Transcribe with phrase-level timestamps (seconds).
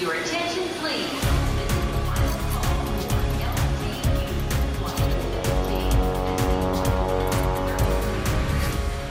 [0.00, 1.08] Your attention, please.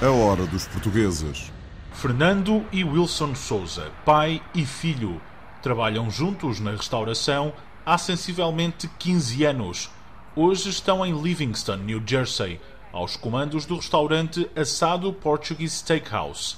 [0.00, 1.50] A hora dos portugueses.
[1.92, 5.20] Fernando e Wilson Souza, pai e filho,
[5.60, 7.52] trabalham juntos na restauração
[7.84, 9.90] há sensivelmente 15 anos.
[10.36, 12.60] Hoje estão em Livingston, New Jersey,
[12.92, 16.56] aos comandos do restaurante Assado Portuguese Steakhouse.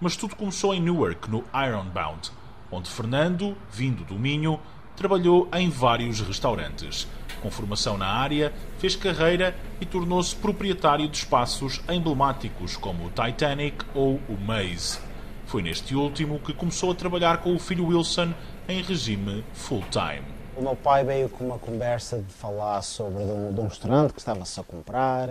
[0.00, 2.30] Mas tudo começou em Newark, no Ironbound,
[2.70, 4.60] onde Fernando, vindo do Minho,
[4.96, 7.06] trabalhou em vários restaurantes.
[7.40, 13.84] Com formação na área, fez carreira e tornou-se proprietário de espaços emblemáticos como o Titanic
[13.94, 14.98] ou o Maze.
[15.46, 18.34] Foi neste último que começou a trabalhar com o filho Wilson
[18.68, 20.24] em regime full-time.
[20.56, 24.12] O meu pai veio com uma conversa de falar sobre de um, de um restaurante
[24.12, 25.30] que estava-se a comprar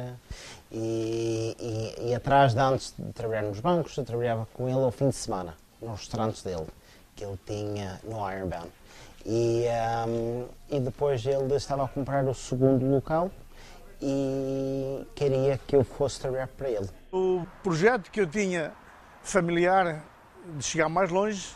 [0.72, 4.92] e, e, e atrás de antes de trabalhar nos bancos, eu trabalhava com ele ao
[4.92, 6.66] fim de semana, nos restaurantes dele,
[7.18, 8.70] que ele tinha no Ironbound.
[9.26, 9.66] E,
[10.08, 13.30] um, e depois ele estava a comprar o segundo local
[14.02, 16.88] e queria que eu fosse trabalhar para ele.
[17.12, 18.72] O projeto que eu tinha
[19.22, 20.06] familiar
[20.56, 21.50] de chegar mais longe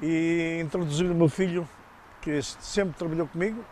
[0.00, 1.68] e introduzir o meu filho,
[2.20, 3.64] que sempre trabalhou comigo,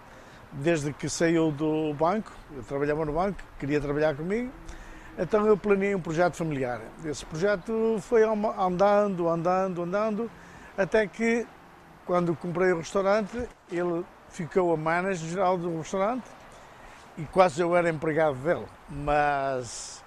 [0.52, 4.50] desde que saiu do banco, eu trabalhava no banco, queria trabalhar comigo,
[5.16, 6.80] então eu planeei um projeto familiar.
[7.04, 10.30] Esse projeto foi andando, andando, andando,
[10.80, 11.46] até que
[12.06, 13.36] quando comprei o restaurante,
[13.70, 16.24] ele ficou a manager geral do restaurante
[17.18, 18.66] e quase eu era empregado dele.
[18.88, 20.02] Mas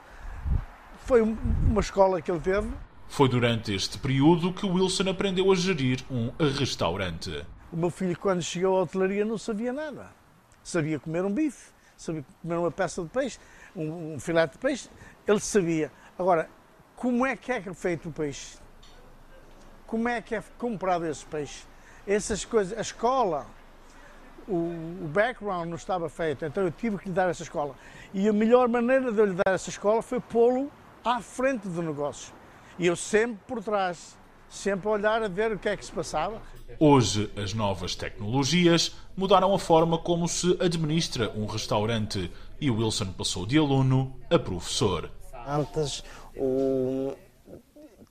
[1.05, 2.71] foi uma escola que ele teve.
[3.07, 7.45] Foi durante este período que Wilson aprendeu a gerir um restaurante.
[7.71, 10.09] O meu filho, quando chegou à hotelaria, não sabia nada.
[10.63, 13.38] Sabia comer um bife, sabia comer uma peça de peixe,
[13.75, 14.89] um, um filete de peixe,
[15.27, 15.91] ele sabia.
[16.17, 16.49] Agora,
[16.95, 18.62] como é que é feito o peixe?
[19.94, 21.66] Como é que é comprado esse peixe?
[22.08, 23.45] Essas coisas, a escola,
[24.47, 27.75] o, o background não estava feito, então eu tive que lhe dar essa escola.
[28.11, 30.72] E a melhor maneira de eu lhe dar essa escola foi pô-lo
[31.06, 32.34] à frente do negócio.
[32.79, 34.18] E eu sempre por trás,
[34.50, 36.41] sempre a olhar a ver o que é que se passava.
[36.79, 43.45] Hoje, as novas tecnologias mudaram a forma como se administra um restaurante e Wilson passou
[43.45, 45.12] de aluno a professor.
[45.47, 46.03] Antes,
[46.35, 47.13] o...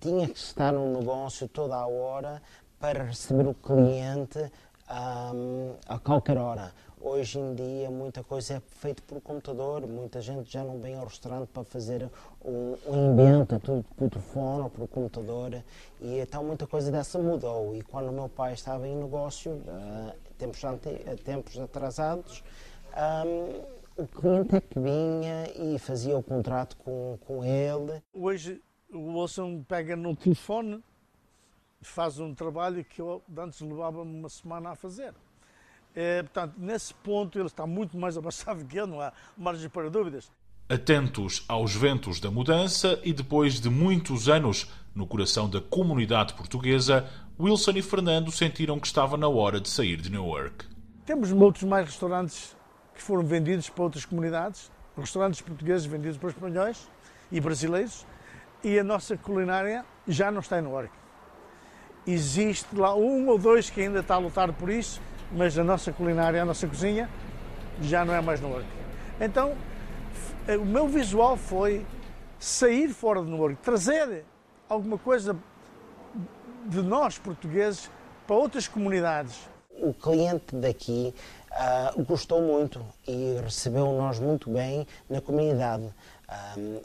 [0.03, 2.43] tinha que estar no negócio toda a hora
[2.81, 4.51] para receber o cliente
[4.91, 6.73] um, a qualquer hora.
[7.01, 11.05] Hoje em dia, muita coisa é feita por computador, muita gente já não vem ao
[11.05, 12.11] restaurante para fazer
[12.45, 15.63] um, um invento, tudo por telefone ou por computador,
[16.01, 17.75] e então muita coisa dessa mudou.
[17.75, 20.61] E quando o meu pai estava em negócio, uh, tempos,
[21.25, 22.43] tempos atrasados,
[23.25, 28.03] um, o cliente é que vinha e fazia o contrato com, com ele.
[28.13, 28.61] Hoje
[28.93, 30.83] o Wilson pega no telefone,
[31.81, 35.15] faz um trabalho que eu antes levava-me uma semana a fazer.
[35.95, 39.91] É, portanto, nesse ponto ele está muito mais avançado que eu, não há margem para
[39.91, 40.31] dúvidas.
[40.69, 47.09] Atentos aos ventos da mudança e depois de muitos anos no coração da comunidade portuguesa,
[47.39, 50.67] Wilson e Fernando sentiram que estava na hora de sair de Newark.
[51.05, 52.57] Temos muitos mais restaurantes
[52.95, 56.89] que foram vendidos para outras comunidades, restaurantes portugueses vendidos para espanhóis
[57.31, 58.07] e brasileiros,
[58.65, 60.91] e a nossa culinária já não está em Newark.
[62.07, 65.01] Existe lá um ou dois que ainda está a lutar por isso,
[65.33, 67.09] mas a nossa culinária, a nossa cozinha,
[67.81, 68.67] já não é mais Newark.
[69.21, 69.55] Então,
[70.61, 71.87] o meu visual foi
[72.39, 74.25] sair fora de Newark, trazer
[74.69, 75.37] alguma coisa
[76.67, 77.91] de nós portugueses
[78.27, 79.49] para outras comunidades.
[79.71, 81.15] O cliente daqui
[81.53, 85.85] uh, gostou muito e recebeu nós muito bem na comunidade,
[86.57, 86.81] um,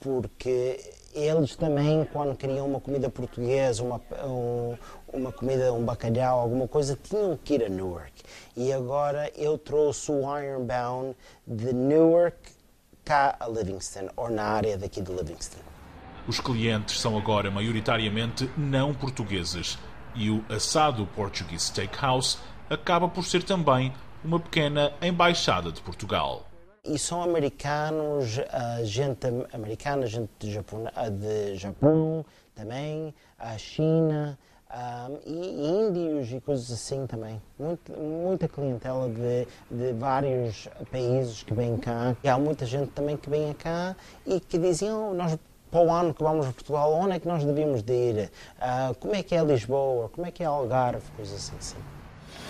[0.00, 0.80] porque
[1.14, 4.76] eles também, quando queriam uma comida portuguesa, uma, um,
[5.12, 8.12] uma comida, um bacalhau, alguma coisa, tinham que ir a Newark.
[8.56, 11.14] E agora eu trouxe o Ironbound
[11.46, 12.36] de Newark
[13.04, 15.60] cá a Livingston, ou na área daqui de Livingston.
[16.26, 19.76] Os clientes são agora maioritariamente não portugueses
[20.14, 22.38] e o assado Portuguese Steakhouse
[22.68, 23.92] acaba por ser também
[24.24, 26.46] uma pequena embaixada de Portugal.
[26.84, 28.40] E são americanos,
[28.82, 30.84] gente americana, gente de Japão,
[31.20, 32.24] de Japão
[32.54, 34.38] também, a China
[34.72, 37.40] um, e índios e coisas assim também.
[37.58, 42.16] Muita, muita clientela de, de vários países que vêm cá.
[42.24, 43.94] E há muita gente também que vem cá
[44.26, 45.38] e que diziam, nós
[45.70, 48.30] para o ano que vamos a Portugal, onde é que nós devíamos de ir?
[48.58, 50.10] Uh, como é que é Lisboa?
[50.10, 51.02] Como é que é Algarve?
[51.16, 51.56] Coisas assim.
[51.58, 52.01] assim.